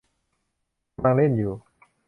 [0.95, 1.53] กำลังเล่นอยู่